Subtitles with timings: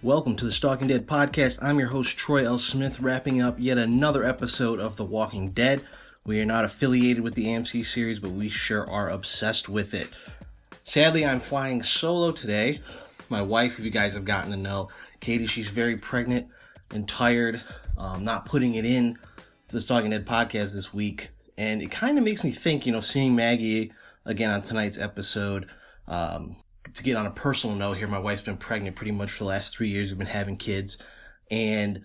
[0.00, 1.58] Welcome to the Stalking Dead podcast.
[1.60, 2.60] I'm your host, Troy L.
[2.60, 5.84] Smith, wrapping up yet another episode of The Walking Dead.
[6.24, 10.08] We are not affiliated with the AMC series, but we sure are obsessed with it.
[10.84, 12.80] Sadly, I'm flying solo today.
[13.28, 14.88] My wife, if you guys have gotten to know,
[15.18, 16.46] Katie, she's very pregnant
[16.92, 17.60] and tired,
[17.96, 19.18] um, not putting it in
[19.70, 21.30] the Stalking Dead podcast this week.
[21.56, 23.92] And it kind of makes me think, you know, seeing Maggie
[24.24, 25.66] again on tonight's episode,
[26.06, 26.54] um,
[26.94, 29.48] to get on a personal note here, my wife's been pregnant pretty much for the
[29.48, 30.10] last three years.
[30.10, 30.98] We've been having kids.
[31.50, 32.04] And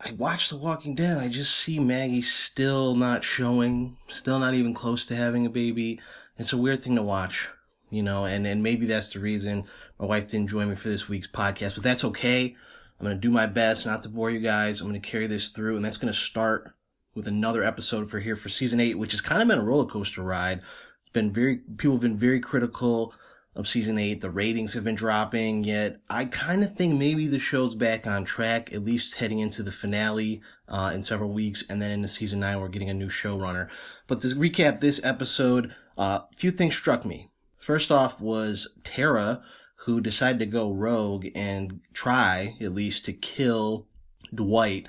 [0.00, 1.18] I watch The Walking Dead.
[1.18, 6.00] I just see Maggie still not showing, still not even close to having a baby.
[6.38, 7.48] It's a weird thing to watch,
[7.90, 9.64] you know, and, and maybe that's the reason
[9.98, 12.56] my wife didn't join me for this week's podcast, but that's okay.
[12.98, 14.80] I'm going to do my best not to bore you guys.
[14.80, 16.72] I'm going to carry this through, and that's going to start
[17.14, 19.86] with another episode for here for season eight, which has kind of been a roller
[19.86, 20.60] coaster ride.
[21.02, 23.14] It's been very, people have been very critical
[23.56, 24.20] of season eight.
[24.20, 28.24] The ratings have been dropping, yet I kind of think maybe the show's back on
[28.24, 32.40] track, at least heading into the finale uh, in several weeks, and then into season
[32.40, 33.68] nine, we're getting a new showrunner.
[34.06, 37.30] But to recap this episode, a uh, few things struck me.
[37.58, 39.42] First off was Tara,
[39.84, 43.86] who decided to go rogue and try, at least, to kill
[44.34, 44.86] Dwight.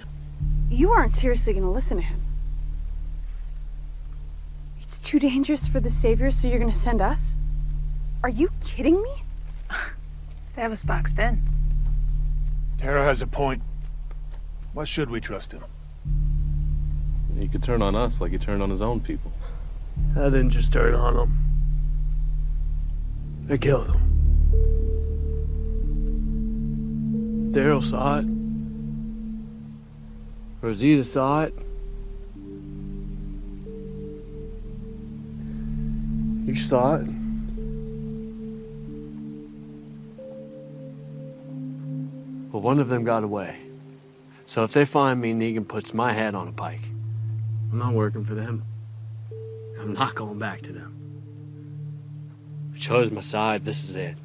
[0.69, 2.21] You aren't seriously going to listen to him.
[4.81, 7.37] It's too dangerous for the Savior, so you're going to send us?
[8.23, 9.13] Are you kidding me?
[10.55, 11.41] They have us boxed in.
[12.77, 13.63] Tara has a point.
[14.73, 15.63] Why should we trust him?
[17.39, 19.31] He could turn on us like he turned on his own people.
[20.17, 21.37] I didn't just turn on them.
[23.49, 24.01] I killed them.
[27.53, 28.25] Daryl saw it.
[30.61, 31.53] Rosita saw it.
[36.45, 37.20] You saw it.
[42.51, 43.57] But one of them got away.
[44.45, 46.83] So if they find me, Negan puts my head on a pike.
[47.71, 48.65] I'm not working for them.
[49.79, 50.97] I'm not going back to them.
[52.75, 53.63] I chose my side.
[53.63, 54.17] This is it.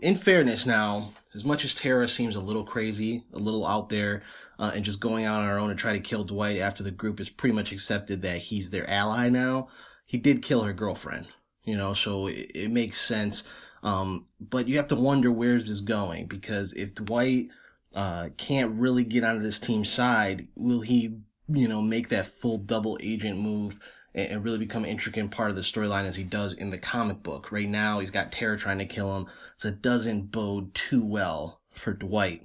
[0.00, 4.22] In fairness, now, as much as Tara seems a little crazy, a little out there,
[4.58, 6.90] uh, and just going out on her own to try to kill Dwight after the
[6.90, 9.68] group has pretty much accepted that he's their ally now,
[10.06, 11.26] he did kill her girlfriend.
[11.64, 13.44] You know, so it, it makes sense
[13.82, 17.48] um, but you have to wonder where's this going because if Dwight
[17.94, 21.16] uh, can't really get onto this team's side, will he,
[21.48, 23.78] you know, make that full double agent move
[24.14, 26.78] and, and really become an intricate part of the storyline as he does in the
[26.78, 27.52] comic book?
[27.52, 31.60] Right now, he's got Tara trying to kill him, so it doesn't bode too well
[31.70, 32.44] for Dwight.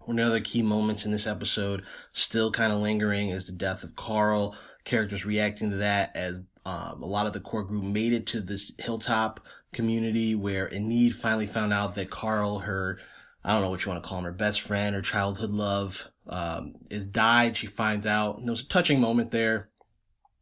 [0.00, 3.84] One of the key moments in this episode, still kind of lingering, is the death
[3.84, 4.56] of Carl.
[4.84, 8.40] Characters reacting to that as um, a lot of the core group made it to
[8.40, 9.40] this hilltop
[9.72, 12.98] community where Enid finally found out that Carl, her,
[13.44, 16.08] I don't know what you want to call him, her best friend or childhood love,
[16.26, 17.56] um, is died.
[17.56, 18.38] She finds out.
[18.38, 19.70] And there was a touching moment there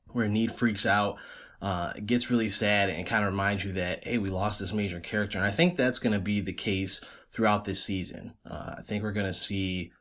[0.09, 1.16] where Enid freaks out,
[1.60, 5.00] uh, gets really sad and kind of reminds you that, hey, we lost this major
[5.00, 5.38] character.
[5.38, 7.00] And I think that's going to be the case
[7.32, 8.34] throughout this season.
[8.48, 9.92] Uh, I think we're going to see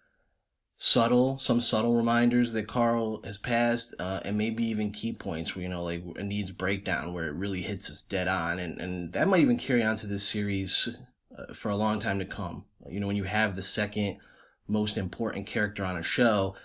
[0.77, 5.63] subtle, some subtle reminders that Carl has passed, uh, and maybe even key points where,
[5.63, 8.59] you know, like Enid's breakdown where it really hits us dead on.
[8.59, 10.89] And, and that might even carry on to this series
[11.37, 12.65] uh, for a long time to come.
[12.89, 14.17] You know, when you have the second
[14.67, 16.55] most important character on a show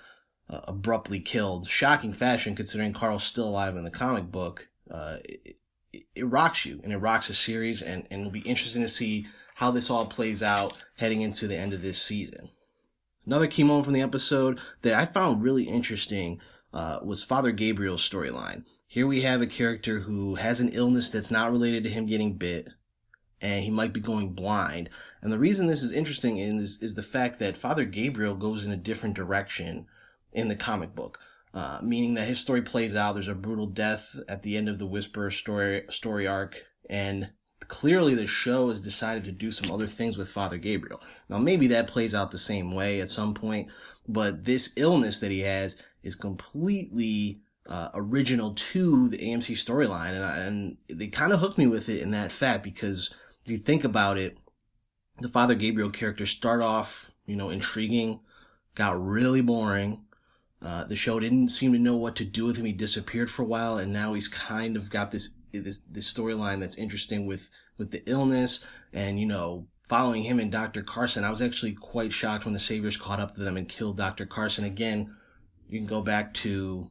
[0.48, 5.56] uh, abruptly killed, shocking fashion considering Carl's still alive in the comic book, uh, it,
[5.92, 8.88] it, it rocks you and it rocks a series and, and it'll be interesting to
[8.88, 12.50] see how this all plays out heading into the end of this season.
[13.30, 16.40] Another key moment from the episode that I found really interesting
[16.74, 18.64] uh, was Father Gabriel's storyline.
[18.88, 22.32] Here we have a character who has an illness that's not related to him getting
[22.32, 22.70] bit,
[23.40, 24.90] and he might be going blind.
[25.22, 28.72] And the reason this is interesting is, is the fact that Father Gabriel goes in
[28.72, 29.86] a different direction
[30.32, 31.20] in the comic book.
[31.54, 33.12] Uh, meaning that his story plays out.
[33.12, 37.30] There's a brutal death at the end of the Whisper story story arc, and
[37.70, 41.00] clearly the show has decided to do some other things with Father Gabriel.
[41.28, 43.68] Now, maybe that plays out the same way at some point,
[44.08, 50.76] but this illness that he has is completely uh, original to the AMC storyline, and,
[50.88, 53.08] and they kind of hooked me with it in that fact because
[53.44, 54.36] if you think about it,
[55.20, 58.18] the Father Gabriel character start off, you know, intriguing,
[58.74, 60.02] got really boring.
[60.62, 62.66] Uh, the show didn't seem to know what to do with him.
[62.66, 66.60] He disappeared for a while, and now he's kind of got this this this storyline
[66.60, 67.48] that's interesting with
[67.78, 68.62] with the illness
[68.92, 70.82] and you know following him and Dr.
[70.82, 71.24] Carson.
[71.24, 74.26] I was actually quite shocked when the Saviors caught up to them and killed Dr.
[74.26, 75.16] Carson again.
[75.68, 76.88] You can go back to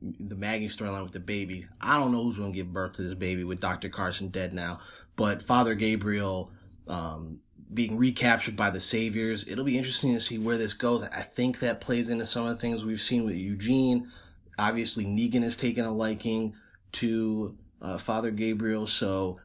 [0.00, 1.66] the Maggie storyline with the baby.
[1.80, 3.88] I don't know who's going to give birth to this baby with Dr.
[3.88, 4.80] Carson dead now,
[5.16, 6.50] but Father Gabriel
[6.86, 7.40] um,
[7.72, 9.46] being recaptured by the saviors.
[9.46, 11.02] It'll be interesting to see where this goes.
[11.02, 14.10] I think that plays into some of the things we've seen with Eugene.
[14.58, 16.54] Obviously, Negan has taken a liking
[16.92, 19.38] to uh, Father Gabriel, so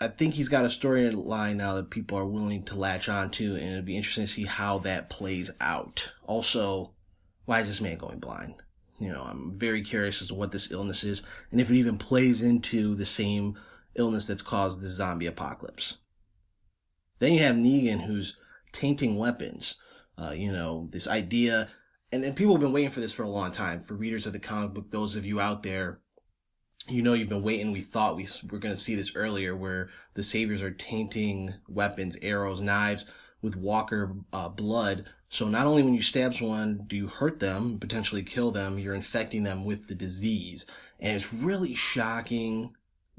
[0.00, 3.56] I think he's got a storyline now that people are willing to latch on to,
[3.56, 6.12] and it'd be interesting to see how that plays out.
[6.26, 6.92] Also,
[7.46, 8.54] why is this man going blind?
[9.00, 11.98] You know, I'm very curious as to what this illness is, and if it even
[11.98, 13.58] plays into the same
[13.94, 15.96] illness that's caused the zombie apocalypse.
[17.18, 18.36] Then you have Negan, who's
[18.72, 19.76] tainting weapons.
[20.20, 21.68] Uh, you know, this idea,
[22.10, 23.82] and, and people have been waiting for this for a long time.
[23.82, 26.00] For readers of the comic book, those of you out there
[26.88, 27.72] you know you've been waiting.
[27.72, 32.16] We thought we were going to see this earlier, where the saviors are tainting weapons,
[32.22, 33.04] arrows, knives
[33.42, 35.04] with Walker uh, blood.
[35.28, 38.94] So not only when you stab someone do you hurt them, potentially kill them, you're
[38.94, 40.64] infecting them with the disease.
[41.00, 42.72] And it's really shocking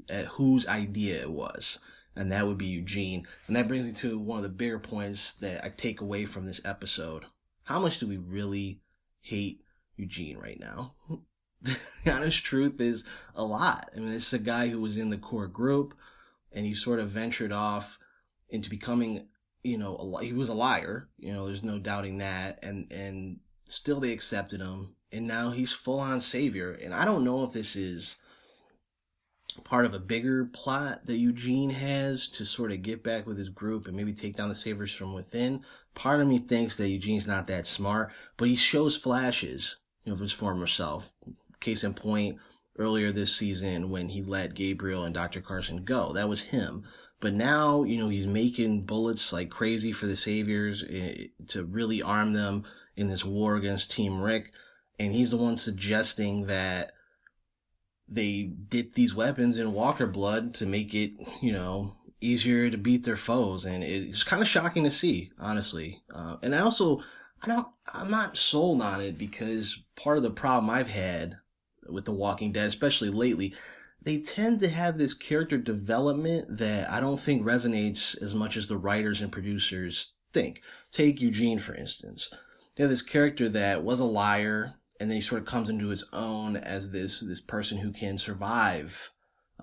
[0.08, 1.78] at whose idea it was.
[2.16, 3.26] And that would be Eugene.
[3.46, 6.46] And that brings me to one of the bigger points that I take away from
[6.46, 7.24] this episode.
[7.62, 8.80] How much do we really
[9.20, 9.62] hate
[9.96, 10.94] Eugene right now?
[11.62, 13.04] the honest truth is
[13.34, 13.90] a lot.
[13.94, 15.94] I mean, this is a guy who was in the core group
[16.52, 17.98] and he sort of ventured off
[18.48, 19.28] into becoming,
[19.62, 21.08] you know, a, he was a liar.
[21.18, 22.58] You know, there's no doubting that.
[22.62, 24.94] And, and still they accepted him.
[25.12, 26.72] And now he's full on savior.
[26.72, 28.16] And I don't know if this is
[29.64, 33.48] part of a bigger plot that Eugene has to sort of get back with his
[33.48, 35.62] group and maybe take down the saviors from within.
[35.94, 39.76] Part of me thinks that Eugene's not that smart, but he shows flashes
[40.06, 41.12] of his former self.
[41.60, 42.38] Case in point,
[42.80, 45.40] earlier this season when he let Gabriel and Dr.
[45.40, 46.12] Carson go.
[46.14, 46.84] That was him.
[47.20, 52.00] But now, you know, he's making bullets like crazy for the Saviors eh, to really
[52.00, 52.64] arm them
[52.96, 54.52] in this war against Team Rick.
[54.98, 56.92] And he's the one suggesting that
[58.10, 63.04] they dip these weapons in Walker blood to make it, you know, easier to beat
[63.04, 63.64] their foes.
[63.64, 66.02] And it's kind of shocking to see, honestly.
[66.14, 67.00] Uh, and I also,
[67.42, 71.36] I don't, I'm not sold on it because part of the problem I've had
[71.88, 73.54] with The Walking Dead, especially lately,
[74.02, 78.66] they tend to have this character development that I don't think resonates as much as
[78.66, 80.62] the writers and producers think.
[80.90, 82.30] Take Eugene, for instance.
[82.76, 85.88] They have this character that was a liar, and then he sort of comes into
[85.88, 89.10] his own as this this person who can survive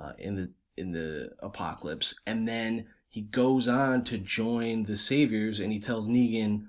[0.02, 5.60] uh, in the in the apocalypse, and then he goes on to join the Saviors,
[5.60, 6.66] and he tells Negan,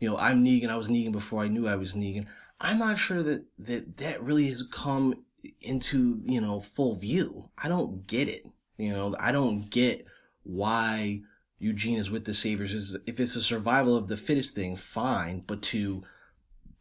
[0.00, 0.70] you know, I'm Negan.
[0.70, 2.26] I was Negan before I knew I was Negan.
[2.60, 5.24] I'm not sure that, that that really has come
[5.60, 7.50] into, you know, full view.
[7.62, 8.46] I don't get it.
[8.78, 10.06] You know, I don't get
[10.42, 11.22] why
[11.58, 12.96] Eugene is with the Saviors.
[13.06, 15.42] If it's a survival of the fittest thing, fine.
[15.46, 16.02] But to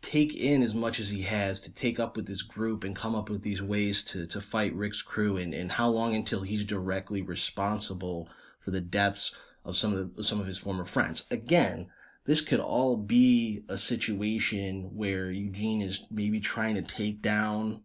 [0.01, 3.15] take in as much as he has, to take up with this group and come
[3.15, 6.63] up with these ways to, to fight Rick's crew and, and how long until he's
[6.63, 9.33] directly responsible for the deaths
[9.63, 11.25] of some of the, some of his former friends.
[11.31, 11.87] Again,
[12.25, 17.81] this could all be a situation where Eugene is maybe trying to take down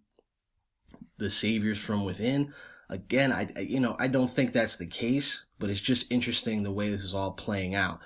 [1.18, 2.52] the saviors from within.
[2.88, 6.62] Again, I, I, you know I don't think that's the case, but it's just interesting
[6.62, 8.00] the way this is all playing out.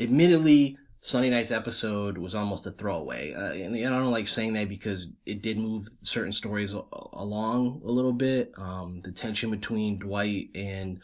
[0.00, 4.68] Admittedly, Sunday night's episode was almost a throwaway, uh, and, I don't like saying that
[4.68, 6.74] because it did move certain stories
[7.12, 8.52] along a little bit.
[8.56, 11.00] Um, the tension between Dwight and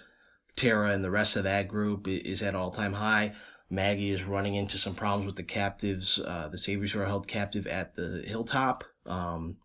[0.56, 3.34] Tara and the rest of that group is at all time high.
[3.70, 7.28] Maggie is running into some problems with the captives, uh, the saviors who are held
[7.28, 8.84] captive at the hilltop.
[9.06, 9.58] Um,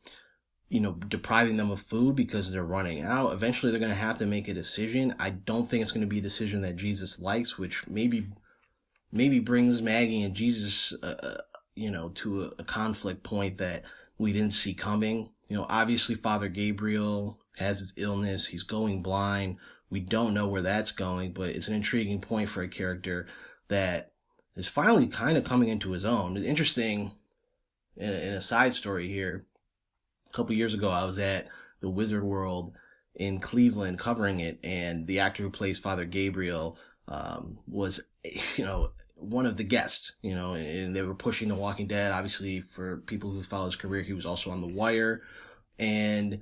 [0.70, 3.34] you know, depriving them of food because they're running out.
[3.34, 5.16] Eventually, they're going to have to make a decision.
[5.18, 8.28] I don't think it's going to be a decision that Jesus likes, which maybe
[9.12, 11.38] maybe brings Maggie and Jesus, uh, uh
[11.76, 13.84] you know, to a, a conflict point that
[14.18, 15.30] we didn't see coming.
[15.48, 18.48] You know, obviously, Father Gabriel has his illness.
[18.48, 19.58] He's going blind.
[19.90, 23.28] We don't know where that's going, but it's an intriguing point for a character
[23.70, 24.12] that
[24.56, 26.38] is finally kind of coming into his own.
[26.38, 27.14] Interesting,
[27.98, 29.46] in a, in a side story here,
[30.28, 31.48] a couple years ago, I was at
[31.80, 32.74] the Wizard World
[33.16, 36.78] in Cleveland covering it, and the actor who plays Father Gabriel
[37.10, 41.56] um, was, you know, one of the guests, you know, and they were pushing The
[41.56, 42.12] Walking Dead.
[42.12, 45.24] Obviously, for people who follow his career, he was also on The Wire,
[45.78, 46.42] and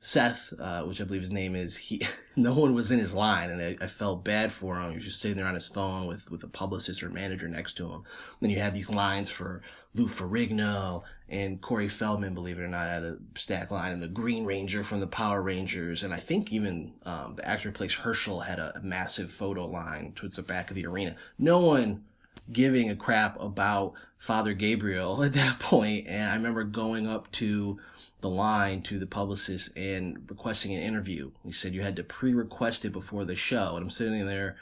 [0.00, 3.50] Seth, uh, which I believe his name is, he no one was in his line,
[3.50, 4.90] and I, I, felt bad for him.
[4.90, 7.76] He was just sitting there on his phone with with a publicist or manager next
[7.78, 8.04] to him.
[8.40, 9.60] Then you had these lines for
[9.94, 14.08] Lou Ferrigno and Corey Feldman, believe it or not, had a stack line, and the
[14.08, 17.94] Green Ranger from the Power Rangers, and I think even um, the actor who plays
[17.94, 21.16] Hershel had a massive photo line towards the back of the arena.
[21.38, 22.04] No one
[22.50, 27.78] giving a crap about Father Gabriel at that point, and I remember going up to
[28.20, 31.30] the line to the publicist and requesting an interview.
[31.44, 34.56] He said you had to pre-request it before the show, and I'm sitting there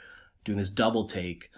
[0.45, 1.49] doing this double take.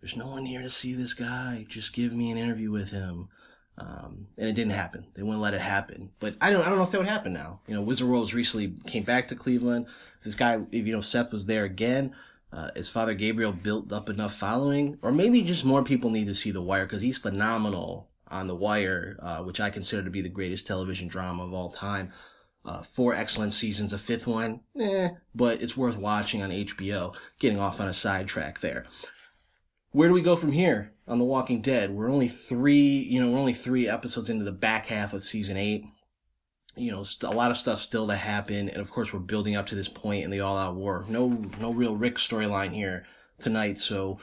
[0.00, 1.64] There's no one here to see this guy.
[1.68, 3.28] Just give me an interview with him.
[3.76, 5.06] Um, and it didn't happen.
[5.14, 6.10] They wouldn't let it happen.
[6.20, 7.60] But I don't, I don't know if that would happen now.
[7.66, 9.86] You know, Wizard World recently came back to Cleveland.
[10.24, 12.14] This guy, you know, Seth was there again.
[12.54, 16.34] Uh, his father Gabriel built up enough following, or maybe just more people need to
[16.34, 20.22] see The Wire because he's phenomenal on The Wire, uh, which I consider to be
[20.22, 22.12] the greatest television drama of all time.
[22.64, 27.14] Uh, four excellent seasons, a fifth one, eh, but it's worth watching on HBO.
[27.38, 28.86] Getting off on a sidetrack there.
[29.90, 31.90] Where do we go from here on The Walking Dead?
[31.90, 35.56] We're only three, you know, we're only three episodes into the back half of season
[35.56, 35.84] eight.
[36.76, 39.66] You know, a lot of stuff still to happen, and of course, we're building up
[39.66, 41.04] to this point in the all-out war.
[41.08, 41.28] No,
[41.60, 43.04] no real Rick storyline here
[43.38, 44.18] tonight, so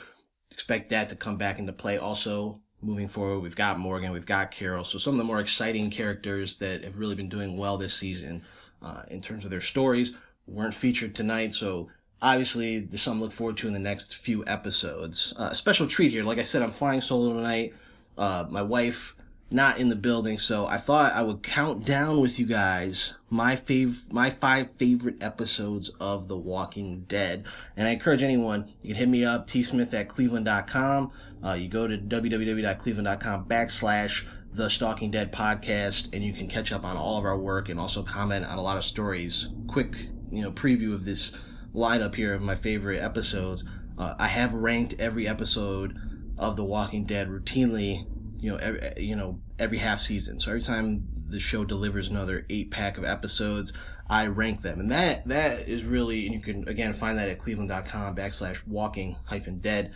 [0.52, 1.98] expect that to come back into play.
[1.98, 3.40] Also, moving forward.
[3.40, 4.84] We've got Morgan, we've got Carol.
[4.84, 8.44] So some of the more exciting characters that have really been doing well this season
[8.82, 10.16] uh, in terms of their stories
[10.48, 11.54] weren't featured tonight.
[11.54, 11.90] So
[12.22, 15.34] obviously there's something to look forward to in the next few episodes.
[15.38, 16.24] Uh, a special treat here.
[16.24, 17.74] Like I said, I'm flying solo tonight.
[18.18, 19.16] Uh, my wife
[19.52, 23.56] not in the building, so I thought I would count down with you guys my
[23.56, 27.46] fav- my five favorite episodes of The Walking Dead.
[27.76, 31.12] And I encourage anyone, you can hit me up, tsmith at cleveland.com.
[31.44, 36.84] Uh, you go to www.cleveland.com backslash the Stalking Dead podcast, and you can catch up
[36.84, 39.50] on all of our work and also comment on a lot of stories.
[39.68, 41.32] Quick, you know, preview of this
[41.74, 43.64] lineup here of my favorite episodes.
[43.98, 45.98] Uh, I have ranked every episode
[46.38, 48.06] of The Walking Dead routinely
[48.42, 50.40] you know, every, you know, every half season.
[50.40, 53.72] So every time the show delivers another eight pack of episodes,
[54.10, 54.80] I rank them.
[54.80, 59.16] And that, that is really, and you can again find that at cleveland.com backslash walking
[59.26, 59.94] hyphen dead.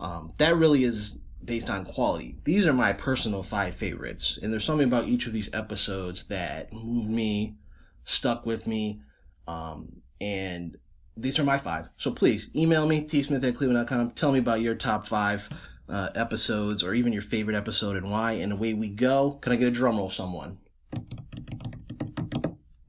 [0.00, 2.38] Um, that really is based on quality.
[2.44, 4.38] These are my personal five favorites.
[4.42, 7.56] And there's something about each of these episodes that moved me,
[8.04, 9.02] stuck with me,
[9.46, 9.88] um,
[10.20, 10.78] and
[11.16, 11.88] these are my five.
[11.98, 14.12] So please email me, tsmith at cleveland.com.
[14.12, 15.48] Tell me about your top five
[15.88, 18.32] uh, episodes or even your favorite episode and why.
[18.32, 19.38] And away we go.
[19.40, 20.58] Can I get a drum roll, someone?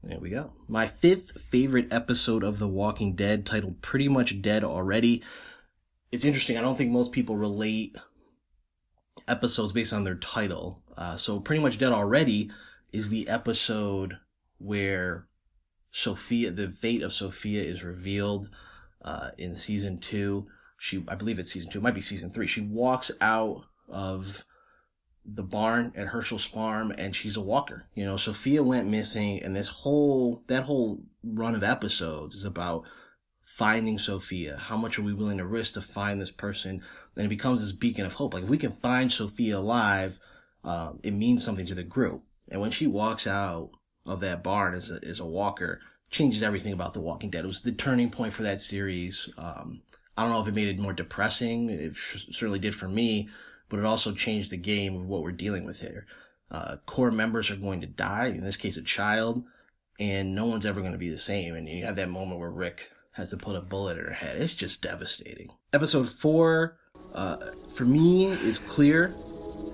[0.02, 0.52] There we go.
[0.68, 5.22] My fifth favorite episode of The Walking Dead, titled Pretty Much Dead Already.
[6.12, 6.56] It's interesting.
[6.56, 7.96] I don't think most people relate
[9.26, 10.82] episodes based on their title.
[10.96, 12.50] Uh, so, Pretty Much Dead Already
[12.92, 14.18] is the episode
[14.58, 15.26] where
[15.90, 18.50] Sophia, the fate of Sophia is revealed
[19.04, 20.46] uh, in season two
[20.78, 22.46] she I believe it's season two, it might be season three.
[22.46, 24.44] She walks out of
[25.26, 27.86] the barn at Hershel's farm and she's a walker.
[27.94, 32.84] You know, Sophia went missing and this whole that whole run of episodes is about
[33.42, 34.56] finding Sophia.
[34.56, 36.82] How much are we willing to risk to find this person?
[37.16, 38.34] And it becomes this beacon of hope.
[38.34, 40.18] Like if we can find Sophia alive,
[40.64, 42.22] um, it means something to the group.
[42.50, 43.70] And when she walks out
[44.06, 47.44] of that barn as a, as a walker, changes everything about The Walking Dead.
[47.44, 49.28] It was the turning point for that series.
[49.38, 49.82] Um,
[50.16, 51.70] I don't know if it made it more depressing.
[51.70, 53.28] It certainly did for me,
[53.68, 56.06] but it also changed the game of what we're dealing with here.
[56.50, 59.42] Uh, core members are going to die, in this case, a child,
[59.98, 61.54] and no one's ever going to be the same.
[61.54, 64.40] And you have that moment where Rick has to put a bullet in her head.
[64.40, 65.50] It's just devastating.
[65.72, 66.78] Episode four,
[67.12, 67.38] uh,
[67.72, 69.14] for me, is clear.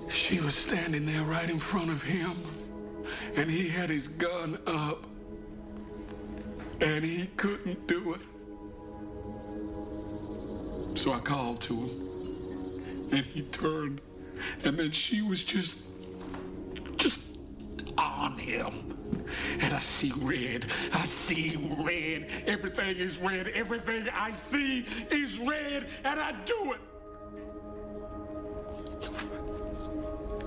[0.09, 2.37] She was standing there right in front of him,
[3.35, 5.05] and he had his gun up,
[6.81, 8.21] and he couldn't do it.
[10.95, 14.01] So I called to him, and he turned,
[14.63, 15.77] and then she was just,
[16.97, 17.19] just
[17.97, 18.97] on him.
[19.59, 20.65] And I see red.
[20.93, 22.27] I see red.
[22.45, 23.47] Everything is red.
[23.49, 26.79] Everything I see is red, and I do it.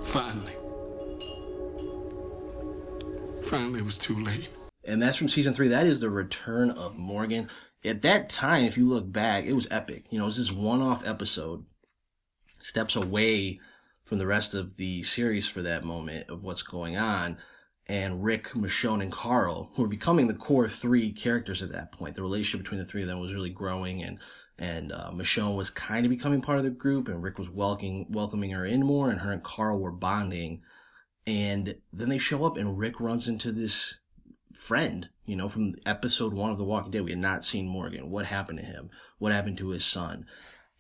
[0.07, 0.53] Finally.
[3.47, 4.49] Finally, it was too late.
[4.85, 5.69] And that's from season three.
[5.69, 7.49] That is the return of Morgan
[7.85, 10.07] at that time, if you look back, it was epic.
[10.11, 11.65] You know, it was this one-off episode,
[12.61, 13.61] steps away
[14.03, 17.39] from the rest of the series for that moment of what's going on.
[17.87, 22.15] And Rick, Michonne, and Carl, who were becoming the core three characters at that point.
[22.15, 24.19] The relationship between the three of them was really growing, and
[24.59, 28.07] and uh, Michonne was kind of becoming part of the group, and Rick was welcoming
[28.09, 30.63] welcoming her in more, and her and Carl were bonding.
[31.27, 33.95] And then they show up, and Rick runs into this
[34.57, 37.05] friend, you know, from episode one of The Walking Dead.
[37.05, 38.11] We had not seen Morgan.
[38.11, 38.91] What happened to him?
[39.19, 40.27] What happened to his son?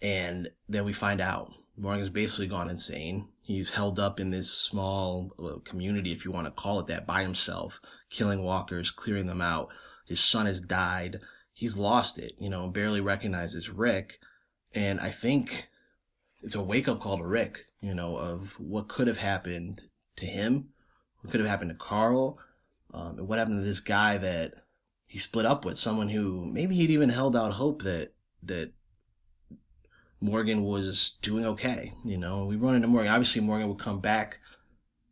[0.02, 3.28] And then we find out Morgan's basically gone insane.
[3.42, 7.06] He's held up in this small uh, community, if you want to call it that,
[7.06, 9.68] by himself, killing walkers, clearing them out.
[10.06, 11.20] His son has died.
[11.52, 14.18] He's lost it, you know, barely recognizes Rick.
[14.74, 15.68] And I think
[16.42, 19.82] it's a wake up call to Rick, you know, of what could have happened
[20.16, 20.70] to him,
[21.20, 22.38] what could have happened to Carl,
[22.94, 24.54] um, what happened to this guy that
[25.06, 25.76] he split up with?
[25.76, 28.72] Someone who maybe he'd even held out hope that that
[30.20, 31.92] Morgan was doing okay.
[32.04, 33.12] You know, we run into Morgan.
[33.12, 34.38] Obviously, Morgan would come back,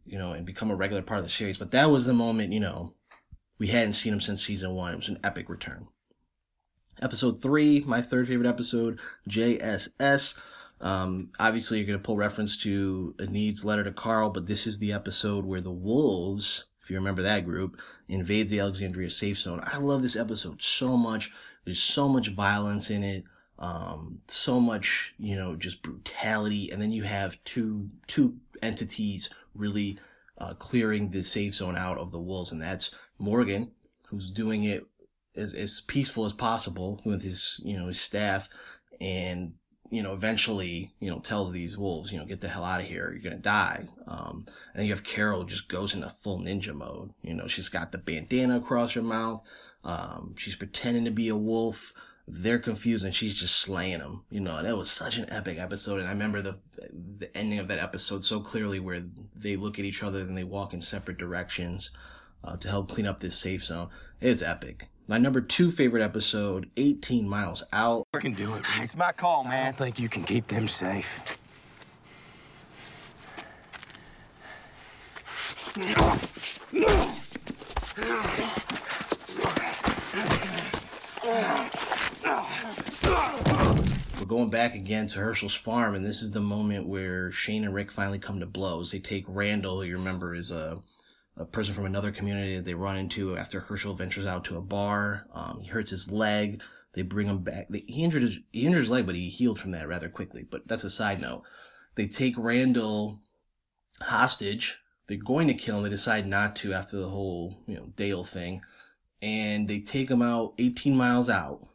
[0.07, 1.59] you know, and become a regular part of the series.
[1.59, 2.95] But that was the moment, you know,
[3.59, 4.93] we hadn't seen him since season one.
[4.93, 5.89] It was an epic return.
[7.01, 10.37] Episode three, my third favorite episode, JSS.
[10.81, 14.79] Um, obviously, you're going to pull reference to Enid's letter to Carl, but this is
[14.79, 19.63] the episode where the wolves, if you remember that group, invades the Alexandria safe zone.
[19.65, 21.31] I love this episode so much.
[21.65, 23.25] There's so much violence in it,
[23.59, 29.99] um, so much, you know, just brutality, and then you have two two entities really
[30.39, 33.71] uh, clearing the safe zone out of the wolves, and that's Morgan,
[34.09, 34.85] who's doing it
[35.37, 38.49] as, as peaceful as possible with his, you know, his staff,
[39.01, 39.53] and
[39.93, 42.87] you know, eventually, you know, tells these wolves, you know, get the hell out of
[42.87, 43.85] here, you're gonna die.
[44.09, 47.13] Um, and then you have Carol just goes into full ninja mode.
[47.21, 49.43] You know, she's got the bandana across her mouth.
[49.85, 51.93] Um, she's pretending to be a wolf.
[52.27, 54.23] They're confused and she's just slaying them.
[54.31, 55.99] You know, that was such an epic episode.
[55.99, 56.57] And I remember the
[57.19, 59.05] the ending of that episode so clearly, where
[59.37, 61.91] they look at each other and they walk in separate directions
[62.43, 63.91] uh, to help clean up this safe zone.
[64.23, 64.89] It's epic.
[65.09, 68.07] My number two favorite episode, 18 Miles Out.
[68.15, 68.65] I can do it.
[68.79, 69.53] It's my call, man.
[69.53, 71.39] I don't think you can keep them safe.
[84.19, 87.75] We're going back again to Hershel's farm, and this is the moment where Shane and
[87.75, 88.93] Rick finally come to blows.
[88.93, 90.79] They take Randall, who you remember is a
[91.37, 94.63] a person from another community that they run into after Hershel ventures out to a
[94.63, 95.27] bar.
[95.33, 96.63] Um, he hurts his leg.
[96.95, 97.69] They bring him back.
[97.71, 100.47] They, he injured his he injured his leg, but he healed from that rather quickly.
[100.49, 101.43] But that's a side note.
[101.95, 103.21] They take Randall
[104.01, 104.79] hostage.
[105.07, 105.85] They're going to kill him.
[105.85, 108.61] They decide not to after the whole you know Dale thing,
[109.23, 111.67] and they take him out 18 miles out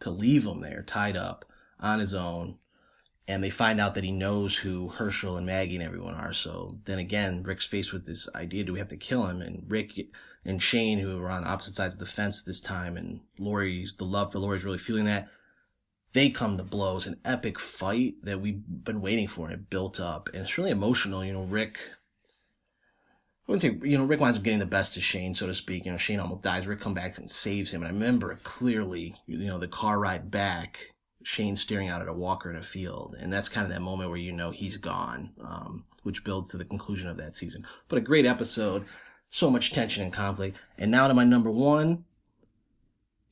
[0.00, 1.46] to leave him there tied up
[1.80, 2.58] on his own
[3.28, 6.32] and they find out that he knows who Hershel and Maggie and everyone are.
[6.32, 9.42] So then again, Rick's faced with this idea: do we have to kill him?
[9.42, 9.92] And Rick
[10.44, 14.04] and Shane, who are on opposite sides of the fence this time, and Lori, the
[14.04, 15.28] love for Lori's really feeling that.
[16.12, 20.00] They come to blows, an epic fight that we've been waiting for, and it built
[20.00, 21.24] up, and it's really emotional.
[21.24, 21.78] You know, Rick.
[23.48, 25.54] I wouldn't say, you know, Rick winds up getting the best of Shane, so to
[25.54, 25.84] speak.
[25.84, 26.66] You know, Shane almost dies.
[26.66, 27.82] Rick comes back and saves him.
[27.82, 30.95] And I remember clearly, you know, the car ride back
[31.26, 34.10] Shane staring out at a walker in a field, and that's kind of that moment
[34.10, 37.66] where you know he's gone, um, which builds to the conclusion of that season.
[37.88, 38.84] But a great episode,
[39.28, 40.56] so much tension and conflict.
[40.78, 42.04] And now to my number one.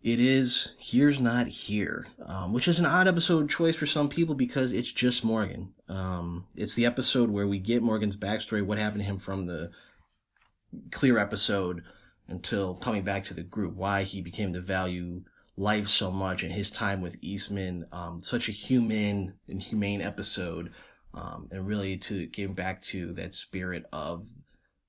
[0.03, 4.35] It is Here's Not Here, um, which is an odd episode choice for some people
[4.35, 5.73] because it's just Morgan.
[5.89, 9.71] Um, it's the episode where we get Morgan's backstory, what happened to him from the
[10.91, 11.85] clear episode
[12.29, 15.23] until coming back to the group, why he became the value
[15.57, 17.87] life so much and his time with Eastman.
[17.93, 20.73] Um, such a human and humane episode.
[21.12, 24.27] Um, and really to get back to that spirit of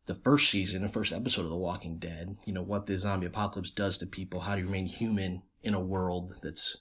[0.08, 2.36] the first season, the first episode of The Walking Dead.
[2.46, 5.80] You know, what the zombie apocalypse does to people, how to remain human in a
[5.80, 6.78] world that's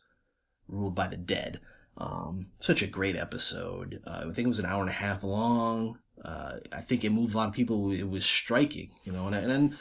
[0.68, 1.60] ruled by the dead.
[1.96, 4.00] Um, such a great episode.
[4.06, 5.98] Uh, I think it was an hour and a half long.
[6.24, 7.92] Uh, I think it moved a lot of people.
[7.92, 9.78] It was striking, you know, and, and then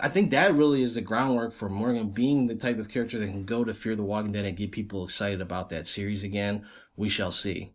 [0.00, 3.26] I think that really is the groundwork for Morgan being the type of character that
[3.26, 6.66] can go to Fear the Walking Dead and get people excited about that series again.
[6.96, 7.72] We shall see.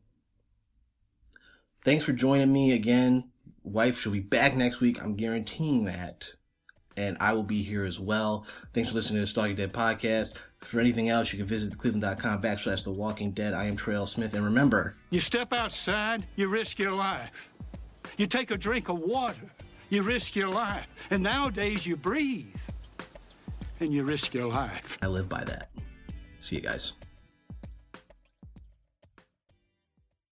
[1.83, 3.25] Thanks for joining me again.
[3.63, 5.01] Wife she'll be back next week.
[5.01, 6.29] I'm guaranteeing that.
[6.97, 8.45] And I will be here as well.
[8.73, 10.35] Thanks for listening to the Stalking Dead podcast.
[10.61, 13.53] For anything else, you can visit cleveland.com backslash The Walking Dead.
[13.53, 14.05] I am Troy L.
[14.05, 14.33] Smith.
[14.33, 17.49] And remember, You step outside, you risk your life.
[18.17, 19.51] You take a drink of water,
[19.89, 20.87] you risk your life.
[21.09, 22.55] And nowadays you breathe
[23.79, 24.97] and you risk your life.
[25.01, 25.69] I live by that.
[26.39, 26.93] See you guys.